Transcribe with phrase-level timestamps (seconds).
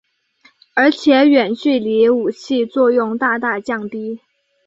[0.73, 4.19] 而且远距离武器作用大大降低。